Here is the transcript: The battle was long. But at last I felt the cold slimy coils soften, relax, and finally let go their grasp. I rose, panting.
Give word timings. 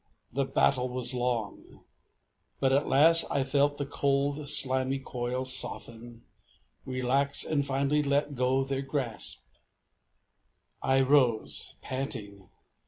The 0.33 0.45
battle 0.45 0.89
was 0.89 1.13
long. 1.13 1.85
But 2.59 2.73
at 2.73 2.87
last 2.87 3.23
I 3.29 3.43
felt 3.43 3.77
the 3.77 3.85
cold 3.85 4.49
slimy 4.49 4.97
coils 4.97 5.55
soften, 5.55 6.23
relax, 6.87 7.45
and 7.45 7.63
finally 7.63 8.01
let 8.01 8.33
go 8.33 8.63
their 8.63 8.81
grasp. 8.81 9.45
I 10.81 11.01
rose, 11.01 11.75
panting. 11.83 12.49